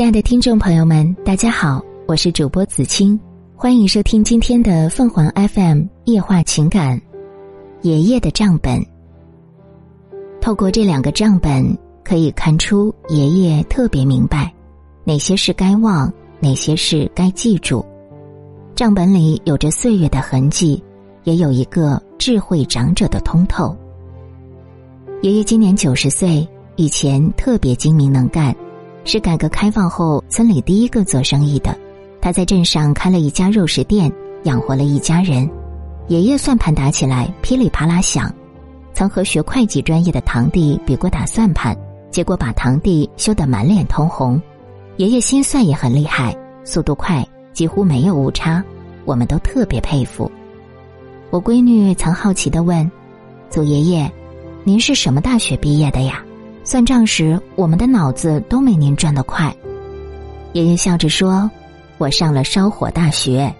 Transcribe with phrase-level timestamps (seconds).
[0.00, 3.20] 亲爱的听众朋友们，大家好，我是主播子清，
[3.54, 6.98] 欢迎收听今天的凤凰 FM 夜话情感。
[7.82, 8.82] 爷爷的账本，
[10.40, 14.50] 透过这两个账本，可以看出爷爷特别明白
[15.04, 17.84] 哪些是该忘，哪些是该记住。
[18.74, 20.82] 账本里有着岁月的痕迹，
[21.24, 23.76] 也有一个智慧长者的通透。
[25.20, 28.56] 爷爷今年九十岁，以前特别精明能干。
[29.04, 31.76] 是改革开放后村里第一个做生意的，
[32.20, 34.12] 他在镇上开了一家肉食店，
[34.44, 35.48] 养活了一家人。
[36.08, 38.32] 爷爷算盘打起来噼里啪啦响，
[38.94, 41.76] 曾和学会计专业的堂弟比过打算盘，
[42.10, 44.40] 结果把堂弟羞得满脸通红。
[44.96, 48.62] 爷爷心算也很厉害，速度快，几乎没有误差，
[49.04, 50.30] 我们都特别佩服。
[51.30, 52.90] 我闺女曾好奇的问
[53.48, 54.10] ：“祖爷爷，
[54.64, 56.22] 您是什么大学毕业的呀？”
[56.70, 59.52] 算账时，我们的脑子都没您转得快。
[60.52, 61.50] 爷爷笑着说
[61.98, 63.52] ：“我上了烧火大学，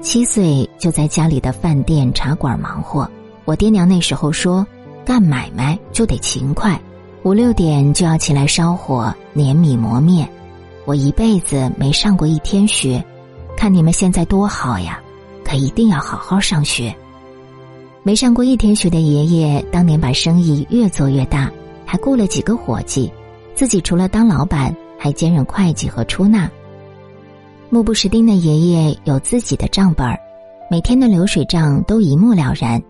[0.00, 3.06] 七岁就在家里的饭店茶馆忙活。
[3.44, 4.66] 我爹娘那时候说，
[5.04, 6.80] 干买卖就得勤快，
[7.24, 10.26] 五六点就要起来烧火、碾米、磨面。
[10.86, 13.04] 我一辈子没上过一天学，
[13.54, 14.98] 看你们现在多好呀，
[15.44, 16.96] 可一定要好好上学。
[18.02, 21.50] 没上过一天学的爷爷，当年把生意越做越大。”
[21.86, 23.10] 还雇了几个伙计，
[23.54, 26.50] 自己除了当老板，还兼任会计和出纳。
[27.70, 30.18] 目不识丁的爷爷有自己的账本儿，
[30.70, 32.82] 每天的流水账都一目了然，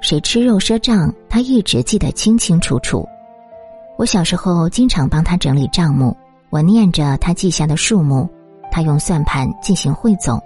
[0.00, 3.08] 谁吃肉赊账，他一直记得清清楚楚。
[3.96, 6.16] 我小时候经常帮他整理账目，
[6.48, 8.28] 我念着他记下的数目，
[8.70, 10.40] 他用算盘进行汇总，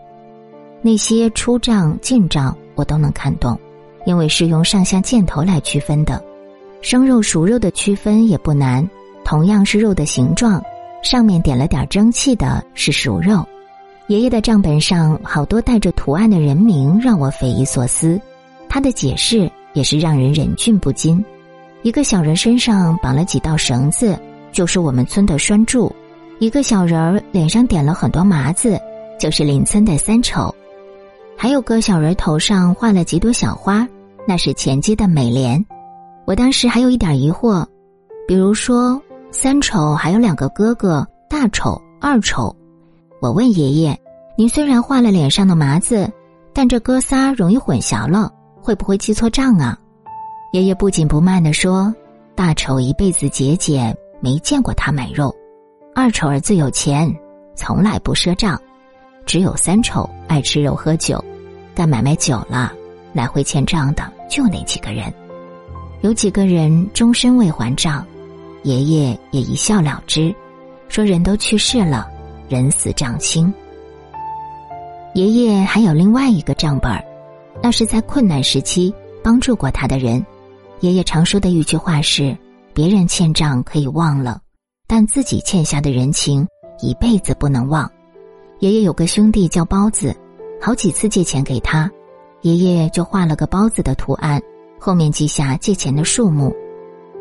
[0.82, 3.58] 那些出账进账我都能看懂，
[4.06, 6.22] 因为是用上下箭头来区分的。
[6.84, 8.86] 生肉熟肉的区分也不难，
[9.24, 10.62] 同样是肉的形状，
[11.02, 13.42] 上面点了点蒸汽的是熟肉。
[14.08, 18.20] 爷爷的账本上好多带着图案的人名，让我匪夷所思。
[18.68, 21.24] 他的解释也是让人忍俊不禁。
[21.80, 24.14] 一个小人身上绑了几道绳子，
[24.52, 25.90] 就是我们村的拴柱；
[26.38, 28.78] 一个小人儿脸上点了很多麻子，
[29.18, 30.54] 就是邻村的三丑；
[31.34, 33.88] 还有个小人头上画了几朵小花，
[34.28, 35.64] 那是前街的美莲。
[36.26, 37.66] 我当时还有一点疑惑，
[38.26, 42.54] 比如说三丑还有两个哥哥，大丑、二丑。
[43.20, 43.98] 我问爷爷
[44.36, 46.10] ：“您虽然画了脸上的麻子，
[46.52, 49.78] 但这哥仨容易混淆了，会不会记错账啊？”
[50.52, 51.94] 爷爷不紧不慢地说
[52.34, 55.30] ：“大丑一辈子节俭，没见过他买肉；
[55.94, 57.14] 二丑儿子有钱，
[57.54, 58.56] 从来不赊账；
[59.26, 61.22] 只有三丑爱吃肉喝酒，
[61.74, 62.72] 干买卖久了，
[63.12, 65.12] 来回欠账的就那几个人。”
[66.04, 68.06] 有几个人终身未还账，
[68.62, 70.34] 爷爷也一笑了之，
[70.86, 72.06] 说：“人都去世了，
[72.46, 73.50] 人死账清。”
[75.16, 77.02] 爷爷还有另外一个账本儿，
[77.62, 80.22] 那是在困难时期帮助过他的人。
[80.80, 82.36] 爷爷常说的一句话是
[82.74, 84.38] ：“别人欠账可以忘了，
[84.86, 86.46] 但自己欠下的人情
[86.82, 87.90] 一辈子不能忘。”
[88.60, 90.14] 爷爷有个兄弟叫包子，
[90.60, 91.90] 好几次借钱给他，
[92.42, 94.38] 爷爷就画了个包子的图案。
[94.84, 96.54] 后面记下借钱的数目，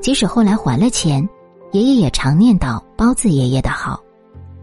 [0.02, 1.26] 即使后来还了钱，
[1.72, 4.04] 爷爷也常念叨包子爷爷的好。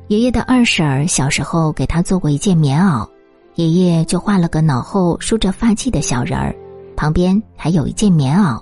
[0.09, 3.09] 爷爷的二婶儿小时候给他做过一件棉袄，
[3.55, 6.55] 爷爷就画了个脑后梳着发髻的小人儿，
[6.95, 8.61] 旁边还有一件棉袄。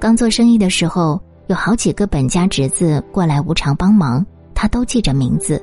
[0.00, 4.26] 刚做生意的时候，有好几个本家侄子过来无偿帮忙，
[4.56, 5.62] 他都记着名字。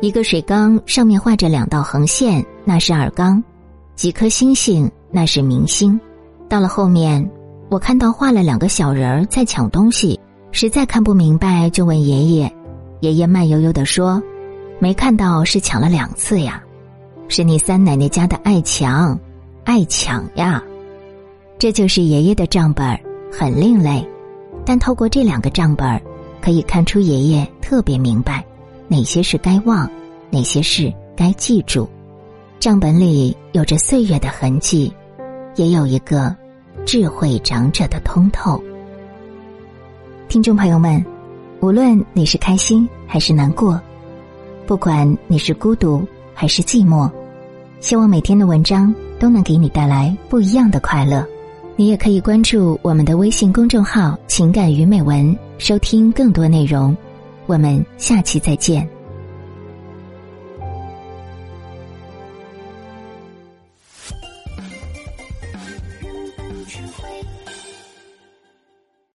[0.00, 3.38] 一个水缸上面画着两道横线，那是耳缸；
[3.96, 6.00] 几颗星星，那是明星。
[6.48, 7.30] 到了后面，
[7.68, 10.18] 我看到画了两个小人儿在抢东西，
[10.50, 12.52] 实在看不明白，就问爷爷。
[13.00, 14.20] 爷爷慢悠悠的说
[14.80, 16.62] ：“没看到是抢了两次呀，
[17.28, 19.18] 是你三奶奶家的爱抢，
[19.64, 20.62] 爱抢呀。”
[21.58, 22.98] 这就是爷爷的账本，
[23.30, 24.08] 很另类，
[24.64, 26.00] 但透过这两个账本，
[26.40, 28.44] 可以看出爷爷特别明白
[28.88, 29.88] 哪些是该忘，
[30.30, 31.88] 哪些是该记住。
[32.58, 34.92] 账本里有着岁月的痕迹。
[35.58, 36.34] 也有一个
[36.86, 38.62] 智慧长者的通透。
[40.28, 41.04] 听众朋友们，
[41.60, 43.80] 无论你是开心还是难过，
[44.66, 47.10] 不管你是孤独还是寂寞，
[47.80, 51.26] 希望每天的文章都能给你带来不一样的快乐。
[51.74, 56.96] 你也可以关注我们的微信公众号“情感与美文”，收听更多内容。
[57.46, 58.88] 我们下期再见。